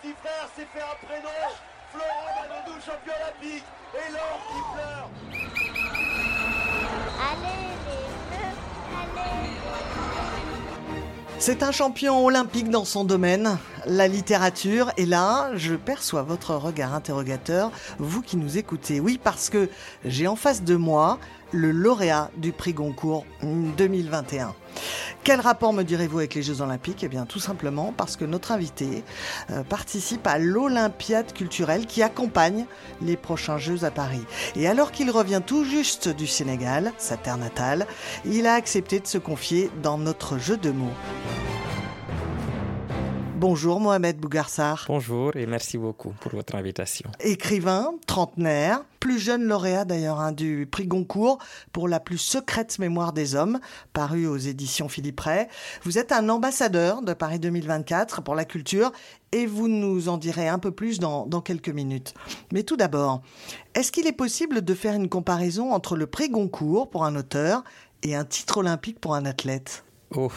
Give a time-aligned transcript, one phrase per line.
[0.00, 1.28] Petit frère s'est fait un prénom.
[1.92, 3.64] Florent Manodou, champion olympique.
[3.94, 5.08] Et l'or qui pleure.
[7.30, 8.44] Allez les
[9.00, 9.40] allez
[11.38, 14.92] C'est un champion olympique dans son domaine, la littérature.
[14.96, 19.00] Et là, je perçois votre regard interrogateur, vous qui nous écoutez.
[19.00, 19.68] Oui, parce que
[20.04, 21.18] j'ai en face de moi
[21.52, 24.54] le lauréat du prix Goncourt 2021.
[25.24, 27.02] Quel rapport me direz-vous avec les Jeux Olympiques?
[27.02, 29.04] Eh bien, tout simplement parce que notre invité
[29.50, 32.66] euh, participe à l'Olympiade culturelle qui accompagne
[33.02, 34.24] les prochains Jeux à Paris.
[34.56, 37.86] Et alors qu'il revient tout juste du Sénégal, sa terre natale,
[38.24, 40.94] il a accepté de se confier dans notre jeu de mots.
[43.40, 44.84] Bonjour Mohamed Bougarsar.
[44.86, 47.10] Bonjour et merci beaucoup pour votre invitation.
[47.20, 51.38] Écrivain, trentenaire, plus jeune lauréat d'ailleurs hein, du prix Goncourt
[51.72, 53.58] pour la plus secrète mémoire des hommes,
[53.94, 55.46] paru aux éditions Philippe Ray.
[55.84, 58.92] Vous êtes un ambassadeur de Paris 2024 pour la culture
[59.32, 62.12] et vous nous en direz un peu plus dans, dans quelques minutes.
[62.52, 63.22] Mais tout d'abord,
[63.74, 67.64] est-ce qu'il est possible de faire une comparaison entre le prix Goncourt pour un auteur
[68.02, 69.82] et un titre olympique pour un athlète?
[70.12, 70.32] Oh,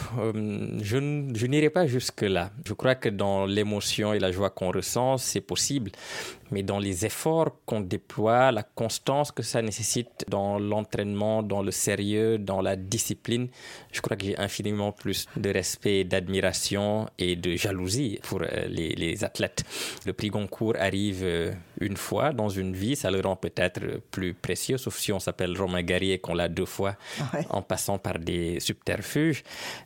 [0.80, 2.50] je, je n'irai pas jusque-là.
[2.64, 5.90] Je crois que dans l'émotion et la joie qu'on ressent, c'est possible.
[6.50, 11.70] Mais dans les efforts qu'on déploie, la constance que ça nécessite dans l'entraînement, dans le
[11.70, 13.48] sérieux, dans la discipline,
[13.92, 18.94] je crois que j'ai infiniment plus de respect, d'admiration et de jalousie pour euh, les,
[18.94, 19.64] les, athlètes.
[20.06, 24.34] Le prix Goncourt arrive euh, une fois dans une vie, ça le rend peut-être plus
[24.34, 26.96] précieux, sauf si on s'appelle Romain Gary et qu'on l'a deux fois
[27.32, 27.46] ouais.
[27.50, 29.42] en passant par des subterfuges.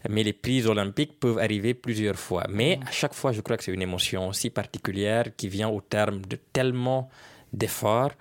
[0.09, 2.45] Mais les prix olympiques peuvent arriver plusieurs fois.
[2.49, 5.81] Mais à chaque fois, je crois que c'est une émotion aussi particulière qui vient au
[5.81, 7.09] terme de tellement
[7.53, 8.13] d'efforts.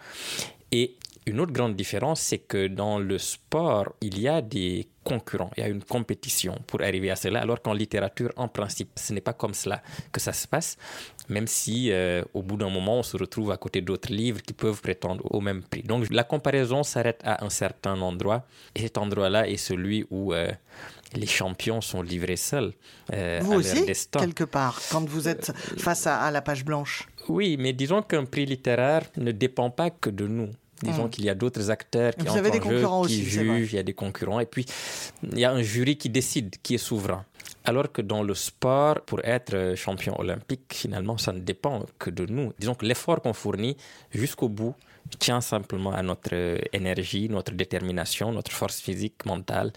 [0.71, 0.95] Et
[1.25, 5.61] une autre grande différence, c'est que dans le sport, il y a des concurrents, il
[5.61, 9.21] y a une compétition pour arriver à cela, alors qu'en littérature, en principe, ce n'est
[9.21, 9.81] pas comme cela
[10.13, 10.77] que ça se passe,
[11.27, 14.53] même si euh, au bout d'un moment, on se retrouve à côté d'autres livres qui
[14.53, 15.83] peuvent prétendre au même prix.
[15.83, 18.45] Donc la comparaison s'arrête à un certain endroit,
[18.75, 20.33] et cet endroit-là est celui où...
[20.33, 20.49] Euh,
[21.13, 22.73] les champions sont livrés seuls.
[23.13, 27.07] Euh, vous aussi, quelque part, quand vous êtes face à, à la page blanche?
[27.29, 30.49] Oui, mais disons qu'un prix littéraire ne dépend pas que de nous.
[30.81, 31.09] Disons mmh.
[31.09, 33.75] qu'il y a d'autres acteurs qui Vous avez des concurrents jeu, qui aussi, jugent, il
[33.77, 34.65] y a des concurrents, et puis
[35.23, 37.25] il y a un jury qui décide, qui est souverain.
[37.65, 42.25] Alors que dans le sport, pour être champion olympique, finalement, ça ne dépend que de
[42.25, 42.53] nous.
[42.59, 43.75] Disons que l'effort qu'on fournit
[44.11, 44.75] jusqu'au bout
[45.19, 49.73] tient simplement à notre énergie, notre détermination, notre force physique, mentale,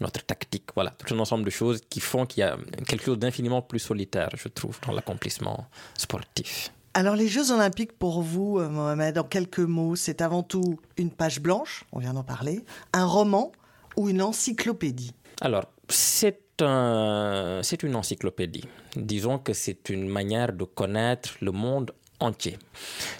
[0.00, 0.68] notre tactique.
[0.74, 3.78] Voilà, tout un ensemble de choses qui font qu'il y a quelque chose d'infiniment plus
[3.78, 5.66] solitaire, je trouve, dans l'accomplissement
[5.98, 6.70] sportif.
[6.96, 11.40] Alors les Jeux olympiques pour vous, Mohamed, en quelques mots, c'est avant tout une page
[11.40, 13.50] blanche, on vient d'en parler, un roman
[13.96, 15.12] ou une encyclopédie?
[15.40, 18.64] Alors, c'est un, une encyclopédie.
[18.94, 21.90] Disons que c'est une manière de connaître le monde
[22.20, 22.58] entier.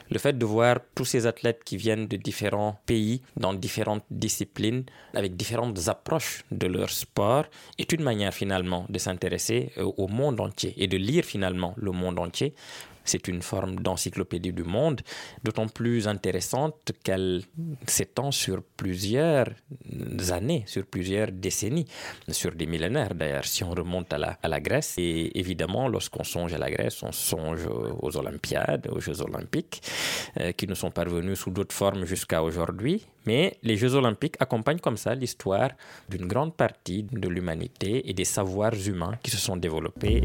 [0.09, 4.85] Le fait de voir tous ces athlètes qui viennent de différents pays, dans différentes disciplines,
[5.15, 7.47] avec différentes approches de leur sport,
[7.79, 12.21] est une manière finalement de s'intéresser au monde entier et de lire finalement le monde
[12.21, 12.55] entier.
[13.05, 15.01] C'est une forme d'encyclopédie du monde,
[15.43, 17.43] d'autant plus intéressante qu'elle
[17.87, 19.51] s'étend sur plusieurs
[20.31, 21.87] années, sur plusieurs décennies,
[22.29, 24.95] sur des millénaires d'ailleurs, si on remonte à la, Grèce.
[24.99, 27.67] Et évidemment, lorsqu'on songe à la Grèce, on songe
[28.01, 29.83] aux Olympiades, aux Jeux olympiques,
[30.41, 33.07] euh, qui nous sont parvenus sous d'autres formes jusqu'à aujourd'hui.
[33.27, 35.71] Mais les Jeux olympiques accompagnent comme ça l'histoire
[36.09, 40.25] d'une grande partie de l'humanité et des savoirs humains qui se sont développés.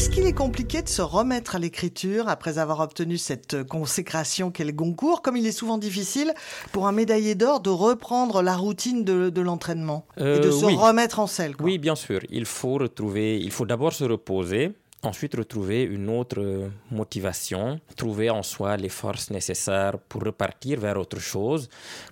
[0.00, 4.64] Est-ce qu'il est compliqué de se remettre à l'écriture après avoir obtenu cette consécration qu'est
[4.64, 6.32] le Goncourt, comme il est souvent difficile
[6.72, 10.64] pour un médaillé d'or de reprendre la routine de, de l'entraînement euh, et de se
[10.64, 10.74] oui.
[10.74, 11.66] remettre en selle quoi?
[11.66, 12.20] Oui, bien sûr.
[12.30, 18.42] Il faut retrouver, il faut d'abord se reposer ensuite retrouver une autre motivation, trouver en
[18.42, 21.68] soi les forces nécessaires pour repartir vers autre chose,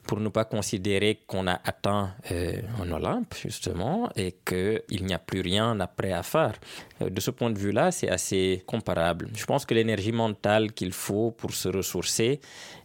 [0.06, 5.18] pour ne pas considérer qu'on a atteint euh, un Olympe, justement, et qu'il n'y a
[5.18, 6.54] plus rien après à faire.
[7.02, 9.28] Euh, de ce point de vue-là, c'est assez comparable.
[9.34, 12.40] Je pense que l'énergie mentale qu'il faut pour se ressourcer,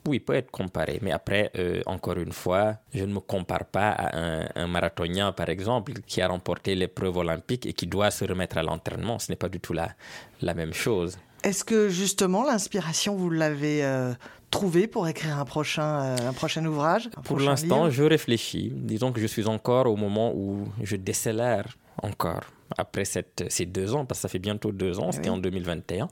[0.06, 1.00] oui, peut être comparée.
[1.02, 5.32] Mais après, euh, encore une fois, je ne me compare pas à un, un marathonien,
[5.32, 9.18] par exemple, qui a remporté l'épreuve olympique et qui doit se remettre à l'entraînement.
[9.20, 9.93] Ce n'est pas du tout la,
[10.42, 11.18] la même chose.
[11.44, 14.14] Est-ce que justement l'inspiration, vous l'avez euh,
[14.50, 17.90] trouvée pour écrire un prochain, euh, un prochain ouvrage un Pour prochain l'instant, livre?
[17.90, 18.72] je réfléchis.
[18.74, 22.42] Disons que je suis encore au moment où je décélère encore
[22.78, 25.38] après cette, ces deux ans, parce que ça fait bientôt deux ans, Eh c'était en
[25.38, 26.08] 2021.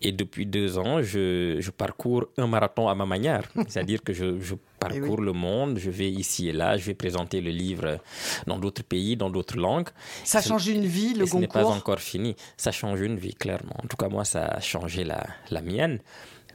[0.00, 3.42] Et depuis deux ans, je, je parcours un marathon à ma manière.
[3.68, 7.40] C'est-à-dire que je, je parcours le monde, je vais ici et là, je vais présenter
[7.40, 7.98] le livre
[8.46, 9.88] dans d'autres pays, dans d'autres langues.
[10.24, 12.36] Ça Ce- change une vie, le et ce n'est pas concours encore fini.
[12.56, 13.76] Ça change une vie, clairement.
[13.82, 15.98] En tout cas, moi, ça a changé la, la mienne.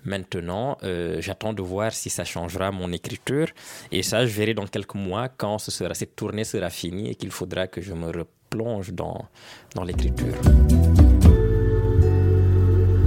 [0.05, 3.47] Maintenant, euh, j'attends de voir si ça changera mon écriture.
[3.91, 7.15] Et ça, je verrai dans quelques mois quand ce sera, cette tournée sera finie et
[7.15, 9.25] qu'il faudra que je me replonge dans,
[9.75, 10.33] dans l'écriture.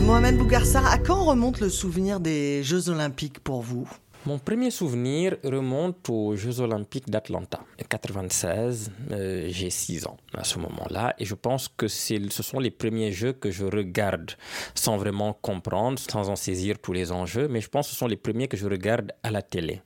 [0.06, 3.88] Mohamed Bougarsar, à quand remonte le souvenir des Jeux Olympiques pour vous?
[4.24, 8.90] Mon premier souvenir remonte aux Jeux Olympiques d'Atlanta, 96.
[9.12, 13.12] euh, J'ai 6 ans à ce moment-là, et je pense que ce sont les premiers
[13.12, 14.32] Jeux que je regarde
[14.74, 18.06] sans vraiment comprendre, sans en saisir tous les enjeux, mais je pense que ce sont
[18.06, 19.80] les premiers que je regarde à la télé.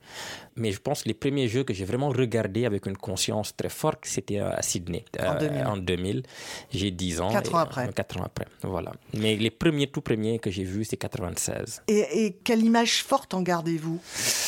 [0.56, 3.68] Mais je pense que les premiers Jeux que j'ai vraiment regardés avec une conscience très
[3.70, 5.66] forte, c'était à Sydney, En euh, 2000.
[5.66, 6.22] en 2000.
[6.72, 7.30] J'ai 10 ans.
[7.30, 7.88] Quatre et- ans après.
[7.88, 8.92] euh, Quatre ans après, voilà.
[9.14, 11.82] Mais les premiers, tout premiers que j'ai vus, c'est 96.
[11.88, 14.00] et, et quelle image forte en gardez-vous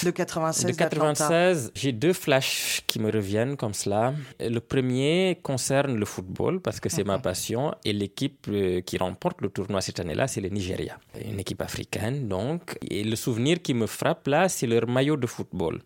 [0.04, 1.14] de 96 De d'Atlanta?
[1.28, 4.14] 96, j'ai deux flashs qui me reviennent comme cela.
[4.40, 9.40] Le premier concerne le football parce que c'est ma passion et l'équipe euh, qui remporte
[9.40, 12.78] le tournoi cette année-là, c'est le Nigeria, une équipe africaine donc.
[12.90, 15.80] Et le souvenir qui me frappe là, c'est leur maillot de football.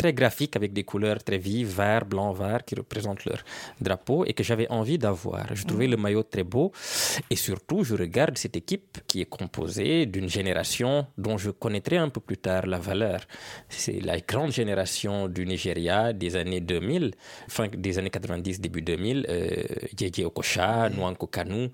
[0.00, 3.40] Très graphique avec des couleurs très vives, vert, blanc, vert, qui représentent leur
[3.82, 5.54] drapeau et que j'avais envie d'avoir.
[5.54, 6.72] Je trouvais le maillot très beau
[7.28, 12.08] et surtout, je regarde cette équipe qui est composée d'une génération dont je connaîtrai un
[12.08, 13.20] peu plus tard la valeur.
[13.68, 17.12] C'est la grande génération du Nigeria des années 2000,
[17.48, 19.50] fin des années 90, début 2000, euh,
[19.98, 21.68] Djedje Okocha, Nwankwo Kanu,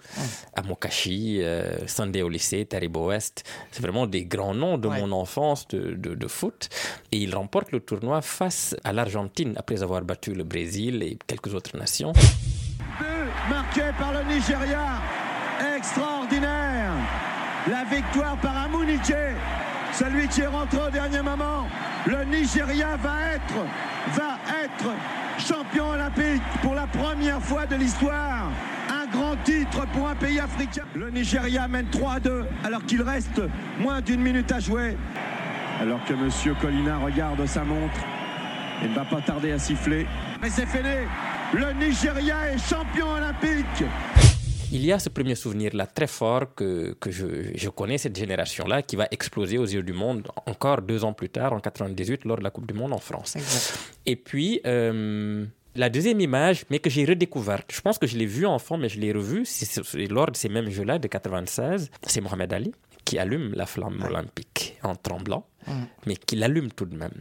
[0.54, 2.22] Amokachi, euh, Sunday
[2.68, 3.44] Taribo West.
[3.70, 5.00] C'est vraiment des grands noms de Ouais.
[5.00, 6.68] mon enfance de, de- de foot.
[7.12, 11.54] Et ils remportent le tournoi face à l'Argentine après avoir battu le Brésil et quelques
[11.54, 12.12] autres nations.
[12.12, 12.36] but
[13.48, 15.00] marqué par le Nigeria.
[15.76, 16.92] Extraordinaire.
[17.68, 19.12] La victoire par Amuniche,
[19.92, 21.66] celui qui est rentré au dernier moment.
[22.06, 23.66] Le Nigeria va être,
[24.14, 24.94] va être
[25.38, 28.50] champion olympique pour la première fois de l'histoire.
[28.88, 30.84] Un grand titre pour un pays africain.
[30.94, 33.40] Le Nigeria mène 3 à 2 alors qu'il reste
[33.80, 34.96] moins d'une minute à jouer.
[35.80, 38.00] Alors que Monsieur Colina regarde sa montre.
[38.82, 40.06] Il ne va pas tarder à siffler.
[40.40, 41.06] Mais c'est fini.
[41.52, 43.84] Le Nigeria est champion olympique.
[44.72, 48.82] Il y a ce premier souvenir-là très fort que, que je, je connais cette génération-là
[48.82, 52.38] qui va exploser aux yeux du monde encore deux ans plus tard, en 98, lors
[52.38, 53.36] de la Coupe du Monde en France.
[53.36, 53.78] Exact.
[54.06, 55.44] Et puis, euh,
[55.76, 58.88] la deuxième image, mais que j'ai redécouverte, je pense que je l'ai vue enfant, mais
[58.88, 59.44] je l'ai revue,
[60.10, 62.72] lors de ces mêmes Jeux-là de 96, c'est Mohamed Ali
[63.06, 65.46] qui allume la flamme olympique en tremblant,
[66.06, 67.12] mais qui l'allume tout de même,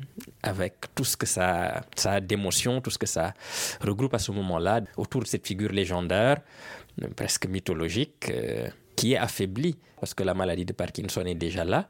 [0.44, 3.34] avec tout ce que ça, ça a d'émotion, tout ce que ça
[3.82, 6.42] regroupe à ce moment-là, autour de cette figure légendaire,
[7.16, 11.88] presque mythologique, euh, qui est affaiblie, parce que la maladie de Parkinson est déjà là,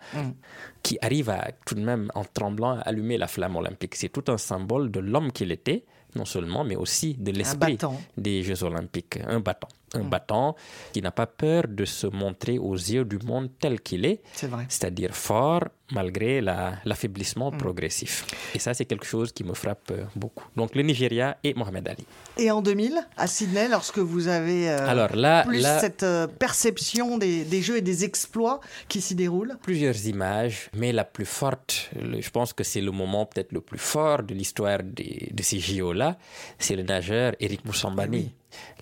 [0.82, 3.96] qui arrive à tout de même, en tremblant, à allumer la flamme olympique.
[3.96, 5.84] C'est tout un symbole de l'homme qu'il était,
[6.16, 7.78] non seulement, mais aussi de l'esprit
[8.18, 9.20] des Jeux olympiques.
[9.28, 9.68] Un battant.
[9.96, 10.56] Un battant
[10.94, 14.22] qui n'a pas peur de se montrer aux yeux du monde tel qu'il est,
[14.70, 17.58] c'est-à-dire fort malgré la- l'affaiblissement Mm.
[17.58, 18.26] progressif.
[18.56, 20.46] Et ça, c'est quelque chose qui me frappe euh, beaucoup.
[20.56, 22.06] Donc le Nigeria et Mohamed Ali.
[22.38, 26.26] Et en 2000, à Sydney, lorsque vous avez euh, Alors là, plus là cette euh,
[26.28, 31.26] perception des, des jeux et des exploits qui s'y déroulent plusieurs images, mais la plus
[31.26, 35.44] forte, le- je pense que c'est le moment peut-être le plus fort de l'histoire de
[35.44, 36.18] ces JO-là,
[36.58, 38.34] c'est le nageur Eric Moussambani.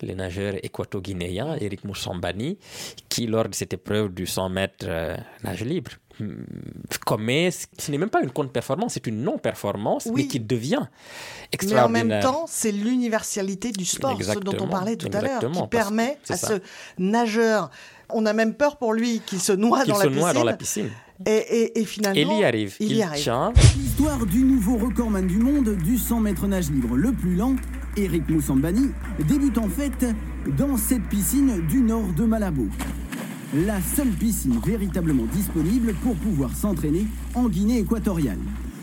[0.02, 2.58] Le nageur équato-guinéen Eric Moussambani,
[3.08, 6.44] qui lors de cette épreuve du 100 mètres euh, nage libre, hum,
[7.06, 10.22] commet, ce n'est même pas une contre-performance, c'est une non-performance, Oui.
[10.22, 10.88] mais qui devient Mais en
[11.52, 12.04] extraordinaire.
[12.04, 16.18] même temps, c'est l'universalité du sport, ce dont on parlait tout à l'heure, qui permet
[16.28, 16.48] à ça.
[16.48, 16.54] ce
[16.98, 17.70] nageur,
[18.10, 20.34] on a même peur pour lui qu'il se noie, qu'il dans, se la noie piscine,
[20.40, 20.90] dans la piscine.
[21.26, 22.74] Et, et- et finalement, il y arrive.
[22.80, 23.32] Il y arrive.
[23.76, 27.54] L'histoire du nouveau recordman du monde du 100 mètres nage libre le plus lent,
[27.96, 28.90] Eric Moussambani,
[29.28, 30.06] débute en fait
[30.58, 32.66] dans cette piscine du nord de Malabo.
[33.54, 38.38] la seule piscine véritablement disponible pour pouvoir s'entraîner en Guinée équatoriale.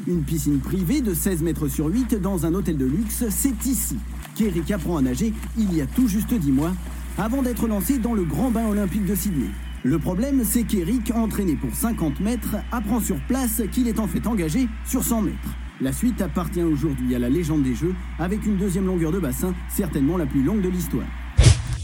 [0.07, 3.97] Une piscine privée de 16 mètres sur 8 dans un hôtel de luxe, c'est ici
[4.35, 6.71] qu'Eric apprend à nager il y a tout juste 10 mois,
[7.17, 9.49] avant d'être lancé dans le grand bain olympique de Sydney.
[9.83, 14.25] Le problème, c'est qu'Eric, entraîné pour 50 mètres, apprend sur place qu'il est en fait
[14.25, 15.49] engagé sur 100 mètres.
[15.81, 19.55] La suite appartient aujourd'hui à la légende des Jeux, avec une deuxième longueur de bassin,
[19.67, 21.07] certainement la plus longue de l'histoire.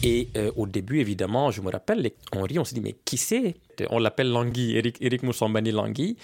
[0.03, 3.17] Et euh, au début, évidemment, je me rappelle, on rit, on se dit, mais qui
[3.17, 3.55] c'est?
[3.89, 6.15] On l'appelle Langui, Eric, Eric Moussambani Langui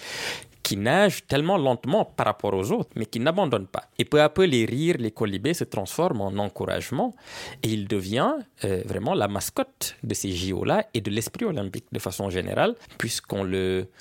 [0.64, 3.84] qui nage tellement lentement par rapport aux autres, mais qui n'abandonne pas.
[3.98, 7.14] Et peu à peu, les rires, les colibés se transforment en encouragement
[7.62, 8.32] et il devient
[8.64, 13.44] euh, vraiment la mascotte de ces JO-là et de l'esprit olympique de façon générale, puisqu'on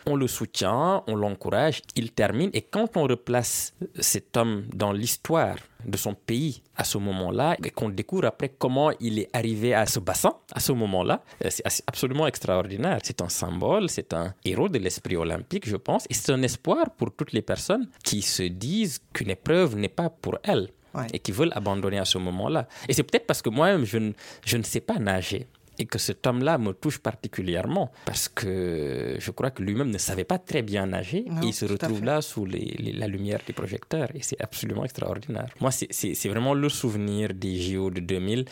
[0.06, 2.50] on le soutient, on l'encourage, il termine.
[2.54, 7.70] Et quand on replace cet homme dans l'histoire de son pays à ce moment-là et
[7.70, 11.22] qu'on découvre après comment il est arrivé à ce bassin à ce moment-là.
[11.44, 13.00] Euh, c'est absolument extraordinaire.
[13.04, 16.90] C'est un symbole, c'est un héros de l'esprit olympique, je pense, et c'est un espoir
[16.98, 20.70] pour toutes les personnes qui se disent qu'une épreuve n'est pas pour elles.
[21.12, 22.68] et qui veulent abandonner à ce moment-là.
[22.88, 23.98] Et c'est peut-être parce que moi-même, je
[24.46, 25.48] je ne sais pas nager
[25.80, 30.24] et que cet homme-là me touche particulièrement parce que je crois que lui-même ne savait
[30.24, 34.22] pas très bien nager et il se retrouve là sous la lumière des projecteurs et
[34.22, 35.48] c'est absolument extraordinaire.
[35.60, 38.46] Moi, c'est vraiment le souvenir des JO de 2000.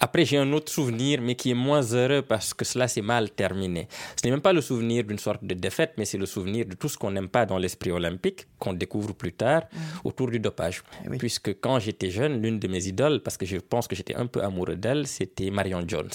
[0.00, 3.30] Après, j'ai un autre souvenir, mais qui est moins heureux parce que cela s'est mal
[3.30, 3.88] terminé.
[4.16, 6.74] Ce n'est même pas le souvenir d'une sorte de défaite, mais c'est le souvenir de
[6.74, 9.78] tout ce qu'on n'aime pas dans l'esprit olympique qu'on découvre plus tard mm.
[10.04, 10.82] autour du dopage.
[11.04, 14.14] Eh Puisque quand j'étais jeune, l'une de mes idoles, parce que je pense que j'étais
[14.14, 16.10] un peu amoureux d'elle, c'était Marion Jones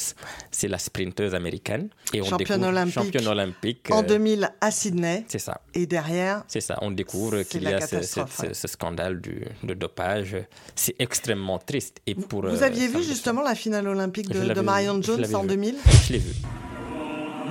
[0.51, 1.89] c'est la sprinteuse américaine.
[2.13, 2.93] Et on championne olympique.
[2.93, 3.87] Championne olympique.
[3.91, 5.25] En 2000 euh, à Sydney.
[5.27, 5.61] C'est ça.
[5.73, 6.43] Et derrière.
[6.47, 6.77] C'est ça.
[6.81, 10.37] On découvre qu'il y a ce, scandale du, de dopage.
[10.75, 11.97] C'est extrêmement triste.
[12.07, 15.43] Et pour, vous, aviez euh, vu justement la finale olympique de, de Marion Jones en
[15.43, 15.75] 2000
[16.07, 16.33] Je l'ai vu.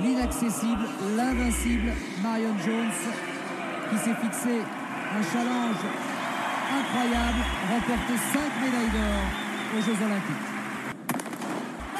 [0.03, 0.83] L'inaccessible,
[1.17, 1.91] l'invincible
[2.23, 2.91] Marion Jones
[3.89, 4.61] qui s'est fixé
[5.11, 5.81] un challenge
[6.71, 10.48] incroyable, remporter 5 médailles d'or aux Jeux Olympiques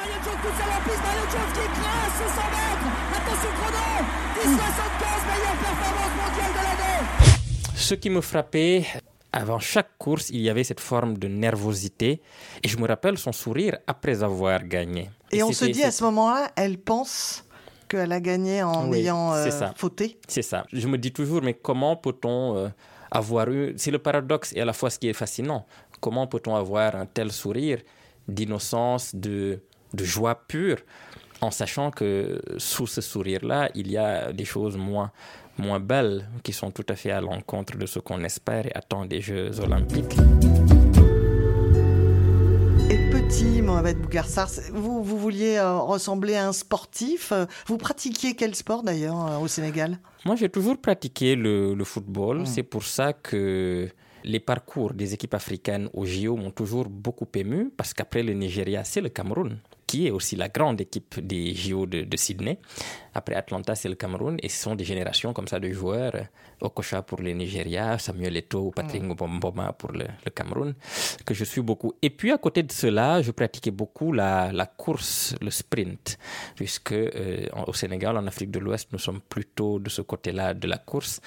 [0.09, 1.05] sur la piste,
[1.53, 2.87] qui écrase 100 mètres.
[3.17, 3.87] Attention chrono,
[4.43, 6.99] 10,75, meilleure performance mondiale de l'année.
[7.75, 8.85] Ce qui me frappait,
[9.31, 12.21] avant chaque course, il y avait cette forme de nervosité.
[12.63, 15.09] Et je me rappelle son sourire après avoir gagné.
[15.31, 17.45] Et, on se dit à ce moment-là, elle pense
[17.87, 20.19] qu'elle a gagné en ayant euh, fauté.
[20.27, 20.65] C'est ça.
[20.73, 22.69] Je me dis toujours, mais comment peut-on euh,
[23.11, 23.73] avoir eu...
[23.77, 25.65] C'est le paradoxe et à la fois ce qui est fascinant.
[25.99, 27.79] Comment peut-on avoir un tel sourire
[28.27, 29.61] d'innocence, de
[29.93, 30.77] de joie pure,
[31.41, 35.11] en sachant que sous ce sourire-là, il y a des choses moins,
[35.57, 39.05] moins belles qui sont tout à fait à l'encontre de ce qu'on espère et attend
[39.05, 40.17] des Jeux olympiques.
[42.89, 47.31] Et petit, Mohamed Bougarsar, vous, vous vouliez euh, ressembler à un sportif.
[47.67, 49.99] Vous pratiquiez quel sport d'ailleurs euh, au Sénégal?
[50.25, 52.39] Moi, j'ai toujours pratiqué le, football.
[52.41, 52.45] Hmm.
[52.45, 53.87] C'est pour ça que
[54.23, 58.83] les parcours des équipes africaines au JO m'ont toujours beaucoup ému parce qu'après le Nigeria,
[58.83, 62.59] c'est le Cameroun qui est aussi la grande équipe des JO de, Sydney.
[63.15, 64.37] Après Atlanta, c'est le Cameroun.
[64.43, 66.13] Et ce sont des générations comme ça de joueurs.
[66.61, 70.05] Okocha pour le Nigeria, Samuel Eto'o, Patrick Mboma pour le,
[70.35, 70.75] Cameroun,
[71.25, 71.93] que je suis beaucoup.
[72.01, 76.17] Et puis à côté de cela, je pratiquais beaucoup la, course, le sprint,
[76.55, 80.67] puisque euh, au Sénégal, en Afrique de l'Ouest, nous sommes plutôt de ce côté-là de
[80.67, 81.21] la course.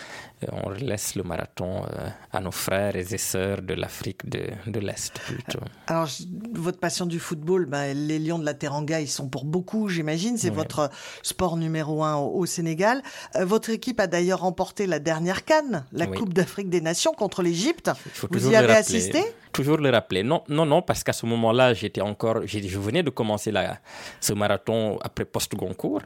[0.44, 4.80] Euh, on laisse le marathon euh, à nos frères et sœurs de l'Afrique de, de
[4.80, 5.60] l'Est plutôt.
[5.86, 6.08] Alors,
[6.52, 10.36] votre passion du football, ben, les Lions de la Teranga, ils sont pour beaucoup, j'imagine.
[10.36, 10.90] C'est votre
[11.22, 13.02] sport numéro un au, Sénégal.
[13.36, 17.42] Euh, votre équipe a d'ailleurs remporté la dernière canne, la Coupe d'Afrique des Nations contre
[17.42, 17.90] l'Égypte.
[18.30, 19.22] Vous y avez assisté?
[19.52, 20.22] Toujours le rappeler.
[20.22, 23.78] Non, non, non, parce qu'à ce moment-là, j'étais encore, je venais de commencer la,
[24.20, 26.02] ce marathon après post-Goncourt,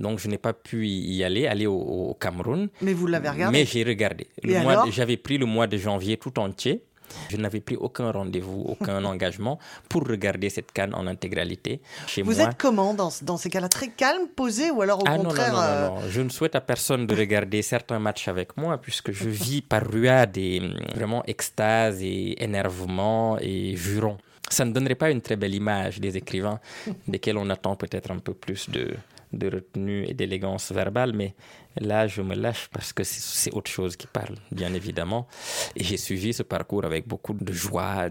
[0.00, 2.68] donc je n'ai pas pu y aller, aller au, Cameroun.
[2.80, 3.58] Mais vous l'avez regardé?
[3.58, 4.26] Mais j'ai regardé.
[4.90, 6.82] J'avais pris le mois de janvier tout entier.
[7.28, 11.80] Je n'avais pris aucun rendez-vous, aucun engagement pour regarder cette canne en intégralité.
[12.06, 15.16] Chez Vous êtes comment dans, dans ces cas-là Très calme, posé ou alors au ah,
[15.16, 18.56] contraire non, non, non, non, Je ne souhaite à personne de regarder certains matchs avec
[18.56, 24.18] moi puisque je vis par ruade et hum, vraiment extase et énervement et jurons.
[24.50, 26.60] Ça ne donnerait pas une très belle image des écrivains
[27.08, 28.94] desquels on attend peut-être un peu plus de,
[29.32, 31.34] de retenue et d'élégance verbale, mais
[31.80, 35.26] là, je me lâche parce que c'est autre chose qui parle, bien évidemment.
[35.76, 38.08] Et j'ai suivi ce parcours avec beaucoup de joie,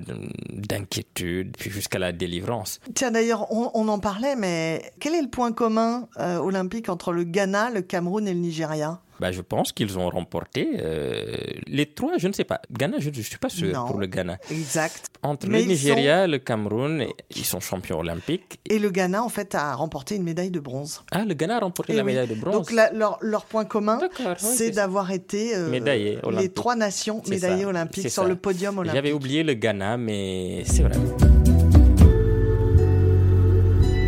[0.49, 2.79] d'inquiétude, puis jusqu'à la délivrance.
[2.93, 7.23] Tiens, d'ailleurs, on, en parlait, mais quel est le point commun euh, olympique entre le
[7.23, 9.01] Ghana, le Cameroun et le Nigeria?
[9.19, 12.61] Bah, Je pense qu'ils ont remporté euh, les trois, je ne sais pas.
[12.71, 13.87] Ghana, je ne suis pas sûr Non.
[13.87, 14.37] pour le Ghana.
[14.51, 15.07] Exact.
[15.23, 17.03] Entre Mais le Nigeria, le Cameroun,
[17.35, 18.59] ils sont champions olympiques.
[18.69, 21.01] Et le Ghana, en fait, a remporté une médaille de bronze.
[21.11, 22.11] Ah, le Ghana a remporté Eh la oui.
[22.13, 22.53] médaille de bronze.
[22.53, 27.63] Donc la- leur, leur point commun, oui, c'est d'avoir été euh, les trois nations médaillées
[27.63, 28.27] ça, olympiques sur ça.
[28.29, 28.95] le podium olympique.
[28.95, 30.95] J'avais oublié le Ghana, mais c'est vrai.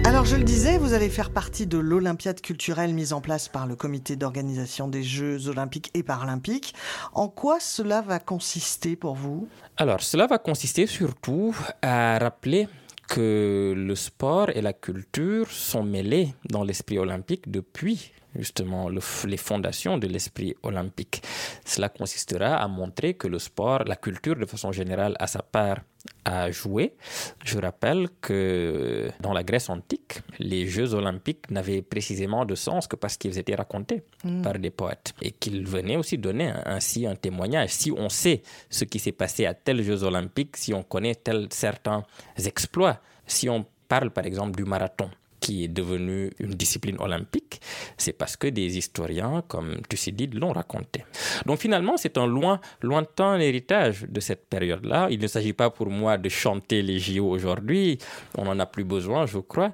[0.05, 3.67] Alors je le disais, vous allez faire partie de l'Olympiade culturelle mise en place par
[3.67, 6.73] le comité d'organisation des Jeux olympiques et paralympiques.
[7.13, 9.47] En quoi cela va consister pour vous?
[9.77, 12.67] Alors, cela va consister surtout à rappeler
[13.07, 19.37] que le sport et la culture sont mêlés dans l'esprit olympique depuis justement le les
[19.37, 21.21] fondations de l'esprit olympique.
[21.65, 25.79] Cela consistera à montrer que le sport, la culture de façon générale a sa part
[26.23, 26.95] à jouer.
[27.43, 32.95] Je rappelle que dans la Grèce antique, les Jeux olympiques n'avaient précisément de sens que
[32.95, 34.03] parce qu'ils étaient racontés
[34.43, 37.69] par des poètes et qu'ils venaient aussi donner ainsi un témoignage.
[37.71, 41.47] Si on sait ce qui s'est passé à tels Jeux olympiques, si on connaît tels
[41.51, 42.03] certains
[42.37, 45.09] exploits, si on parle par exemple du marathon
[45.49, 47.59] qui est devenu une discipline olympique,
[47.97, 51.03] c'est parce que des historiens comme Thucydide l'ont raconté.
[51.47, 55.07] Donc finalement, c'est un loin, lointain héritage de cette période-là.
[55.09, 57.97] Il ne s'agit pas pour moi de chanter les JO aujourd'hui,
[58.37, 59.71] on n'en a plus besoin, je crois,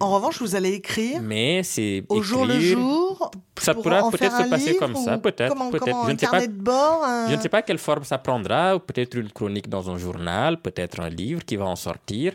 [0.00, 4.36] En revanche, vous allez écrire mais c'est au jour le jour Ça pour pourra peut-être
[4.44, 5.96] se passer livre comme ça, peut-être, peut-être.
[6.08, 6.46] Je ne sais pas.
[6.48, 9.96] bord un- Je ne sais pas quelle forme ça prendra, peut-être une chronique dans un
[9.96, 12.32] journal, peut-être un livre qui va en sortir.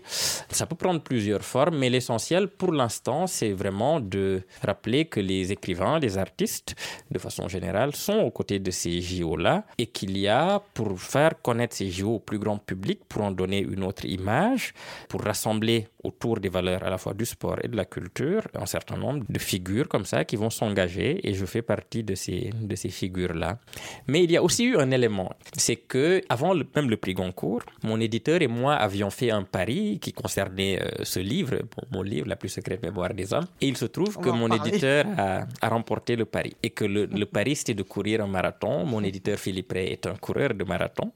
[0.50, 5.52] Ça peut prendre plusieurs formes, mais l'essentiel pour l'instant, c'est vraiment de rappeler que les
[5.52, 6.76] écrivains, les artistes,
[7.12, 11.34] de façon générale, sont aux côtés de ces JO-là et qu'il y a, pour faire
[11.42, 14.74] connaître ces JO au plus grand public, pour en donner une autre image,
[15.10, 18.66] pour rassembler autour des valeurs à la fois du sport et de la culture, un
[18.66, 22.52] certain nombre de figures comme ça qui vont s'engager et je fais partie de ces,
[22.60, 23.60] de ces figures-là.
[24.08, 27.14] Mais il y a aussi eu un élément, c'est que avant le, même le prix
[27.14, 31.56] Goncourt, mon éditeur et moi avions fait un pari qui concernait euh, ce livre,
[31.92, 34.50] mon, livre, La plus secrète mémoire des hommes, et il se trouve On que mon
[34.50, 34.70] parler.
[34.70, 38.28] éditeur a, a remporté le pari et que le, le pari c'était de courir un
[38.28, 38.86] marathon.
[38.86, 41.12] Mon éditeur Philippe Ray est un coureur de marathon.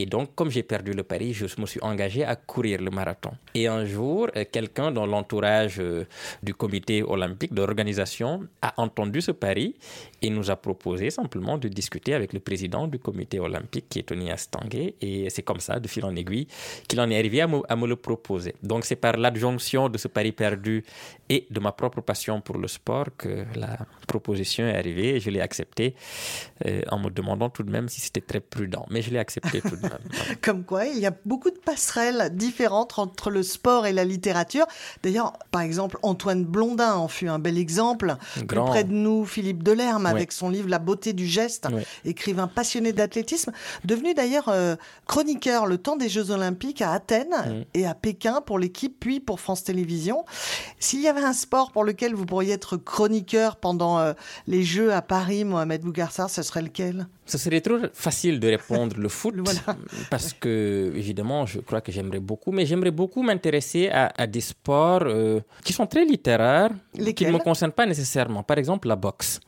[0.00, 3.32] Et donc, comme j'ai perdu le pari, je me suis engagé à courir le marathon.
[3.54, 6.06] Et un jour, euh, quelqu'un dans l'entourage euh,
[6.42, 9.74] du comité olympique, de l'organisation, a entendu ce pari
[10.22, 14.04] et nous a proposé simplement de discuter avec le président du comité olympique, qui est
[14.04, 14.94] Tony Astanguet.
[15.00, 16.46] Et c'est comme ça, de fil en aiguille,
[16.86, 18.54] qu'il en est arrivé à me, le proposer.
[18.62, 20.84] Donc, c'est par l'adjonction de ce pari perdu
[21.28, 25.40] et de ma propre passion pour le sport que la proposition est arrivée je l'ai
[25.40, 25.94] acceptée
[26.66, 28.86] euh, en me demandant tout de même si c'était très prudent.
[28.90, 29.87] Mais je l'ai accepté tout de même.
[30.42, 34.66] Comme quoi, il y a beaucoup de passerelles différentes entre le sport et la littérature.
[35.02, 38.16] D'ailleurs, par exemple, Antoine Blondin en fut un bel exemple.
[38.34, 38.66] Plus Grand.
[38.66, 41.68] près de nous, Philippe Delerme, avec son livre La beauté du geste,
[42.04, 43.52] écrivain passionné d'athlétisme,
[43.84, 47.64] devenu d'ailleurs euh, chroniqueur le temps des Jeux Olympiques à Athènes Mm.
[47.74, 50.24] et à Pékin pour l'équipe, puis pour France Télévisions.
[50.78, 54.12] S'il y avait un sport pour lequel vous pourriez être chroniqueur pendant euh,
[54.46, 57.06] les Jeux à Paris, Mohamed Bougarsar, ce serait lequel?
[57.28, 59.76] Ce serait trop facile de répondre le foot, Voilà.
[60.10, 64.40] parce que, évidemment, je crois que j'aimerais beaucoup, mais j'aimerais beaucoup m'intéresser à, à des
[64.40, 66.70] sports euh, qui sont très littéraires,
[67.14, 68.42] qui ne me concernent pas nécessairement.
[68.42, 69.40] Par exemple, la boxe.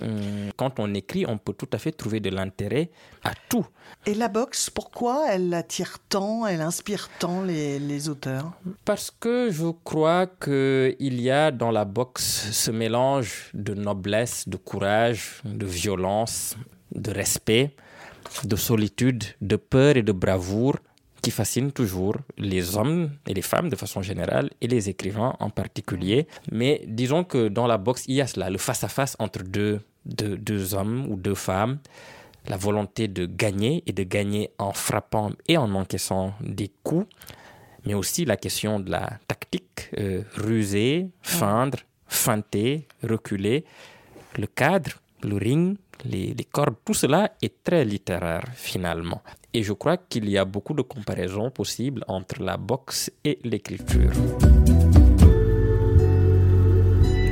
[0.00, 2.90] Hum, Quand on écrit, on peut tout à fait trouver de l'intérêt
[3.24, 3.66] à tout.
[4.06, 8.52] Et la boxe, pourquoi elle attire tant, elle inspire tant les, les auteurs?
[8.84, 14.56] Parce que je crois qu'il y a dans la boxe ce mélange de noblesse, de
[14.56, 16.54] courage, de violence,
[16.92, 17.74] de respect,
[18.44, 20.76] de solitude, de peur et de bravoure
[21.22, 25.50] qui fascine toujours les hommes et les femmes de façon générale et les écrivains en
[25.50, 26.28] particulier.
[26.52, 30.36] Mais disons que dans la boxe, il y a cela, le face-à-face entre deux, deux,
[30.36, 31.78] deux hommes ou deux femmes
[32.48, 37.06] la volonté de gagner et de gagner en frappant et en encaissant des coups,
[37.84, 43.64] mais aussi la question de la tactique, euh, ruser, feindre, feinter, reculer,
[44.38, 49.22] le cadre, le ring, les, les cordes, tout cela est très littéraire finalement.
[49.54, 54.12] Et je crois qu'il y a beaucoup de comparaisons possibles entre la boxe et l'écriture.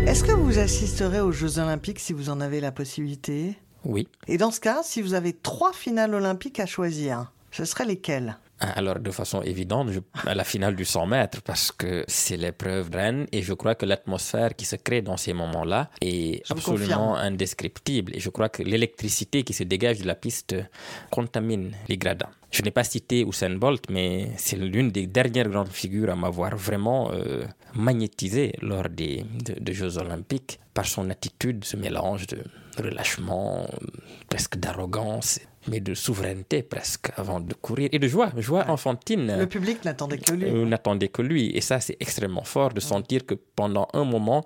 [0.06, 3.56] Est-ce que vous assisterez aux Jeux Olympiques si vous en avez la possibilité?
[3.84, 4.08] Oui.
[4.28, 8.38] Et dans ce cas, si vous avez trois finales olympiques à choisir, ce seraient lesquelles?
[8.60, 12.90] Alors, de façon évidente, je, à la finale du 100 mètres, parce que c'est l'épreuve
[12.90, 17.16] reine et je crois que l'atmosphère qui se crée dans ces moments-là est Je absolument
[17.16, 18.16] indescriptible.
[18.16, 20.54] Et je crois que l'électricité qui se dégage de la piste
[21.10, 22.30] contamine les gradins.
[22.50, 26.56] Je n'ai pas cité Usain Bolt, mais c'est l'une des dernières grandes figures à m'avoir
[26.56, 32.38] vraiment euh, magnétisé lors des de- de Jeux Olympiques par son attitude, ce mélange de
[32.78, 33.86] relâchement, euh,
[34.28, 39.38] presque d'arrogance, mais de souveraineté presque avant de courir et de joie, joie enfantine.
[39.38, 40.46] Le public n'attendait que lui.
[40.46, 41.50] Euh, n'attendait que lui.
[41.56, 44.44] Et ça, c'est extrêmement fort de sentir que pendant un moment,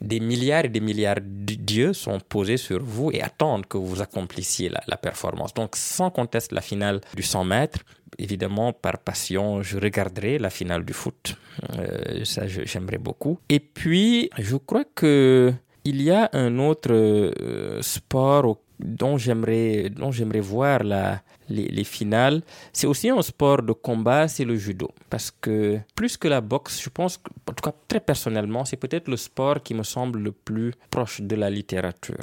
[0.00, 4.00] des milliards et des milliards de dieux sont posés sur vous et attendent que vous
[4.00, 5.54] accomplissiez la, la performance.
[5.54, 7.80] Donc, sans conteste, la finale du 100 mètres,
[8.18, 11.36] évidemment, par passion, je regarderai la finale du foot.
[11.78, 13.38] Euh, ça, j'aimerais beaucoup.
[13.48, 15.52] Et puis, je crois que
[15.84, 21.84] il y a un autre euh, sport dont j'aimerais dont j'aimerais voir la, les, les
[21.84, 22.42] finales.
[22.72, 24.90] C'est aussi un sport de combat, c'est le judo.
[25.08, 28.76] Parce que plus que la boxe, je pense, que, en tout cas très personnellement, c'est
[28.76, 32.18] peut-être le sport qui me semble le plus proche de la littérature.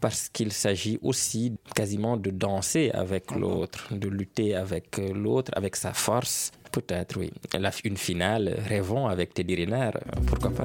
[0.00, 5.76] Parce qu'il s'agit aussi quasiment de danser avec l'autre, de lutter avec euh, l'autre, avec
[5.76, 6.52] sa force.
[6.72, 7.30] Peut-être, oui.
[7.58, 10.64] La- une finale, rêvons avec Teddy Riner, euh, pourquoi pas.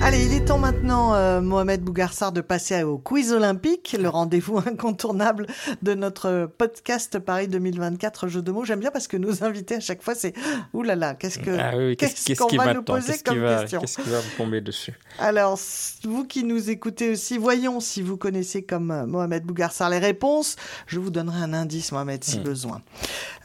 [0.00, 4.56] Allez, il est temps maintenant, euh, Mohamed Bougarsar, de passer au quiz olympique, le rendez-vous
[4.66, 5.46] incontournable
[5.82, 8.64] de notre podcast Paris 2024 Jeux de mots.
[8.64, 10.32] J'aime bien parce que nos invités à chaque fois, c'est
[10.72, 13.80] Ouh là là, qu'est-ce que Ah oui, qu'est-ce qu'on va nous poser comme va, question?
[13.80, 14.94] qu'est-ce qui va me tomber dessus?
[15.18, 15.58] Alors,
[16.04, 20.56] vous qui nous écoutez aussi, voyons si vous connaissez comme euh, Mohamed Bougarsar les réponses.
[20.86, 22.42] Je vous donnerai un indice, Mohamed, si Mm.
[22.44, 22.82] besoin.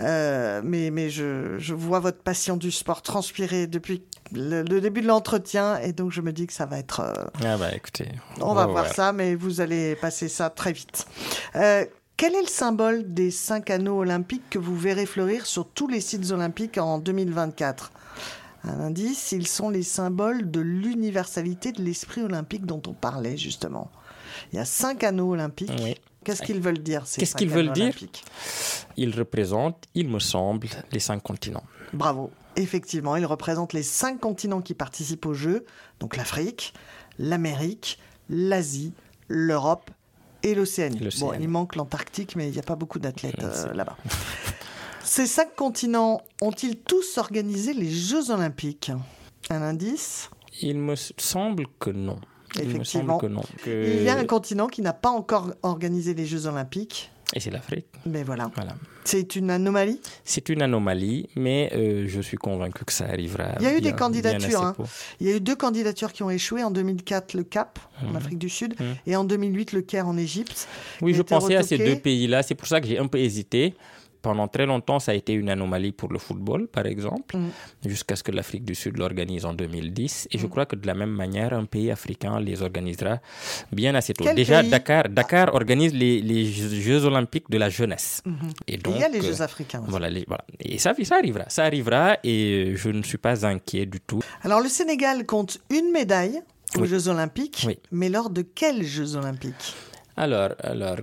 [0.01, 5.01] Euh, mais mais je, je vois votre passion du sport transpirer depuis le, le début
[5.01, 6.99] de l'entretien et donc je me dis que ça va être...
[7.01, 8.07] euh, Ah bah écoutez,
[8.41, 11.05] on va voir ça, mais vous allez passer ça très vite.
[11.55, 11.85] Euh,
[12.17, 15.99] quel est le symbole des cinq anneaux olympiques que vous verrez fleurir sur tous les
[16.01, 17.91] sites olympiques en 2024
[18.65, 23.89] Un indice, ils sont les symboles de l'universalité de l'esprit olympique dont on parlait justement.
[24.51, 25.71] Il y a cinq anneaux olympiques.
[25.81, 25.95] Oui.
[26.23, 27.83] Qu'est-ce qu'ils veulent dire ces Qu'est-ce qu'ils veulent dire?
[27.85, 28.23] olympiques?
[28.95, 31.63] Il représente, il me semble, les cinq continents.
[31.91, 32.31] Bravo.
[32.55, 35.65] Effectivement, ils représentent les cinq continents qui participent aux Jeux,
[35.99, 36.73] donc l'Afrique,
[37.17, 38.93] l'Amérique, l'Asie,
[39.27, 39.89] l'Europe
[40.43, 41.09] et l'Océanie.
[41.19, 43.97] Bon, il manque l'Antarctique, mais il n'y a pas beaucoup d'athlètes euh, là-bas.
[45.03, 48.91] Ces cinq continents ont-ils tous organisé les Jeux olympiques?
[49.49, 50.29] Un indice?
[50.61, 52.19] Il me semble que non.
[52.55, 53.19] Il me Effectivement.
[53.19, 53.41] semble que non.
[53.63, 57.39] Que- Il y a un continent qui n'a pas encore organisé les Jeux olympiques, Et
[57.39, 57.87] c'est l'Afrique.
[58.05, 58.51] mais voilà.
[58.55, 58.75] Voilà.
[59.05, 59.99] C'est une anomalie?
[60.23, 63.49] C'est une anomalie, mais euh, je suis convaincu que ça arrivera.
[63.59, 64.75] Il y a eu bien- des candidatures, hein.
[65.19, 68.15] Il y a eu deux candidatures qui ont échoué en 2004, le Cap en Mhm.
[68.15, 68.95] Afrique du Sud Mhm.
[69.07, 70.67] et en 2008, le Caire en Égypte.
[71.01, 72.43] Oui, je pensais à ces deux pays-là.
[72.43, 73.73] C'est pour ça que j'ai un peu hésité.
[74.23, 77.49] Pendant très longtemps, ça a été une anomalie pour le football, par exemple, Mm.
[77.93, 80.29] jusqu'à ce que l'Afrique du Sud l'organise en 2010.
[80.31, 80.49] Et je Mm.
[80.49, 83.19] crois que de la même manière, un pays africain les organisera
[83.71, 84.23] bien assez tôt.
[84.23, 86.45] Quel Déjà, Dakar, Dakar organise les, les
[86.87, 88.21] Jeux olympiques de la jeunesse.
[88.25, 88.33] Mhm.
[88.67, 89.81] Et Et donc, il y a les euh, Jeux africains.
[89.81, 89.91] aussi.
[89.91, 90.45] Voilà, les- voilà.
[90.61, 91.45] Et ça, ça arrivera.
[91.49, 94.21] Ça arrivera et euh, je ne suis pas inquiet du tout.
[94.43, 96.39] Alors le Sénégal compte une médaille
[96.77, 96.87] aux Oui.
[96.87, 97.77] Jeux olympiques, Oui.
[97.91, 99.75] mais lors de quels Jeux olympiques?
[100.15, 100.97] Alors, alors,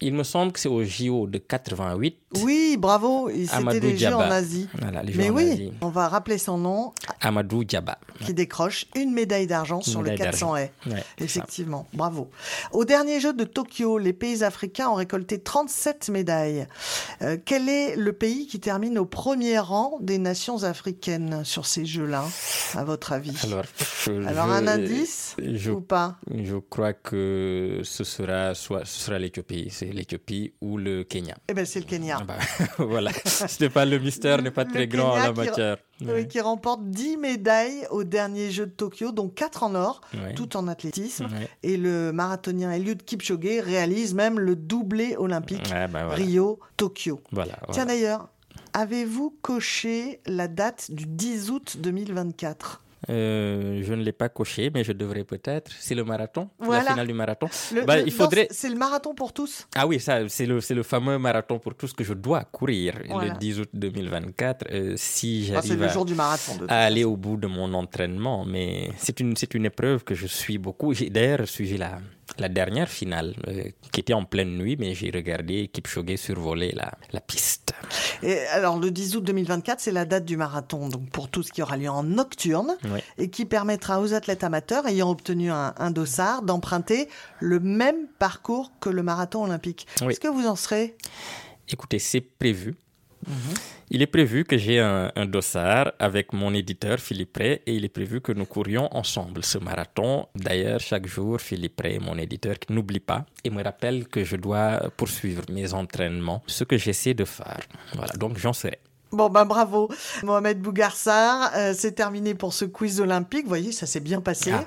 [0.00, 2.16] il me semble que c'est au JO de 88.
[2.42, 4.68] Oui, bravo, c'était Amadou les Jeux en Asie.
[4.80, 5.72] Voilà, les Jeux Mais en oui, Asie.
[5.80, 7.98] on va rappeler son nom, Amadou Diaba.
[8.24, 10.72] qui décroche une médaille d'argent sur le médaille 400 haies.
[10.86, 11.40] Ouais, c'est ça.
[11.40, 12.30] Effectivement, bravo.
[12.72, 16.66] Au dernier jeu de Tokyo, les pays africains ont récolté 37 médailles.
[17.22, 21.86] Euh, quel est le pays qui termine au premier rang des nations africaines sur ces
[21.86, 22.24] jeux-là,
[22.74, 23.34] à votre avis?
[23.44, 23.64] Alors,
[24.04, 26.16] je- Alors, un indice je, ou pas?
[26.34, 31.36] je crois que ce sera soit ce sera l'Éthiopie, c'est l'Éthiopie ou le Kenya.
[31.48, 32.18] Eh bien, c'est le Kenya.
[32.20, 32.38] Ah bah,
[32.78, 35.76] voilà, ce n'est pas le mystère n'est pas Le très grand en la matière.
[36.00, 40.00] Oui, qui remporte 10 médailles au dernier jeu de Tokyo, dont 4 en or,
[40.34, 41.28] tout en athlétisme.
[41.62, 46.14] Et le marathonien Eliud Kipchoge réalise même le doublé olympique bah, voilà.
[46.14, 47.20] Rio-Tokyo.
[47.32, 48.28] Voilà, Tiens d'ailleurs,
[48.72, 54.84] avez-vous coché la date du 10 août 2024 Euh, je ne l'ai pas coché, mais
[54.84, 55.70] je devrais peut-être.
[55.78, 56.84] C'est le marathon, Voilà.
[56.84, 57.48] la finale du marathon.
[57.74, 58.48] Le- Bah, le- il faudrait.
[58.50, 62.04] C'est le marathon pour tous Ah oui, ça, c'est le, fameux marathon pour tous que
[62.04, 63.32] je dois courir Voilà.
[63.32, 64.66] le 10 août 2024.
[64.72, 66.54] euh, si Ah, j'arrive le à, jour du marathon.
[66.54, 70.04] De toute à aller au bout de mon entraînement, mais c'est une, c'est une épreuve
[70.04, 70.92] que je suis beaucoup.
[70.94, 71.98] J'ai d'ailleurs suivi la,
[72.38, 76.92] la dernière finale, euh, qui était en pleine nuit, mais j'ai regardé Kipchoge survoler la,
[77.12, 77.72] la piste.
[78.22, 81.62] Et alors, le 10 août 2024, c'est la date du marathon, donc pour tous qui
[81.62, 82.76] aura lieu en nocturne,
[83.18, 87.08] et qui permettra aux athlètes amateurs ayant obtenu un, un dossard d'emprunter
[87.40, 89.86] le même parcours que le marathon olympique.
[90.02, 90.12] Oui.
[90.12, 90.96] Est-ce que vous en serez?
[91.68, 92.76] Écoutez, c'est prévu.
[93.90, 97.84] Il est prévu que j'ai un, un, dossard avec mon éditeur Philippe Ray et il
[97.84, 100.26] est prévu que nous courions ensemble ce marathon.
[100.34, 104.90] D'ailleurs, chaque jour, Philippe Ray, mon éditeur, n'oublie pas et me rappelle que je dois
[104.96, 107.60] poursuivre mes entraînements, ce que j'essaie de faire.
[107.94, 108.78] Voilà, donc j'en serai.
[109.16, 109.88] Bon, ben bravo,
[110.24, 111.50] Mohamed Bougarsar.
[111.54, 113.44] Euh, c'est terminé pour ce quiz olympique.
[113.44, 114.52] Vous voyez, ça s'est bien passé.
[114.52, 114.66] Ah.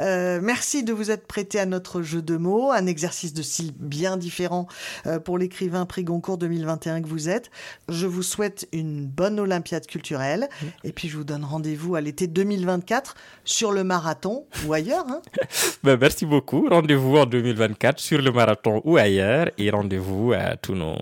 [0.00, 3.72] Euh, merci de vous être prêté à notre jeu de mots, un exercice de style
[3.76, 4.68] bien différent
[5.06, 7.50] euh, pour l'écrivain prix Goncourt 2021 que vous êtes.
[7.90, 10.48] Je vous souhaite une bonne Olympiade culturelle.
[10.82, 15.04] Et puis, je vous donne rendez-vous à l'été 2024 sur le marathon ou ailleurs.
[15.10, 15.20] Hein.
[15.82, 16.66] ben, merci beaucoup.
[16.70, 19.50] Rendez-vous en 2024 sur le marathon ou ailleurs.
[19.58, 20.96] Et rendez-vous à tous nos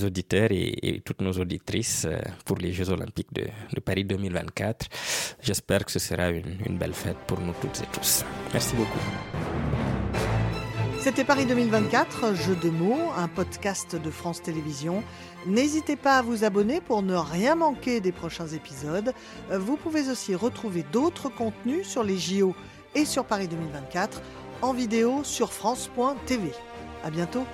[0.00, 2.06] auditeurs et, et toutes nos auditrices
[2.44, 3.46] pour les Jeux Olympiques de,
[3.80, 4.86] Paris 2024.
[5.42, 8.24] J'espère que ce sera une, belle fête pour nous toutes et tous.
[8.52, 8.98] Merci beaucoup.
[11.00, 15.02] C'était Paris 2024, Jeux de mots, un podcast de France Télévisions.
[15.46, 19.12] N'hésitez pas à vous abonner pour ne rien manquer des prochains épisodes.
[19.50, 22.54] Vous pouvez aussi retrouver d'autres contenus sur les JO
[22.94, 24.20] et sur Paris 2024
[24.60, 26.50] en vidéo sur France.tv.
[27.04, 27.44] À bientôt.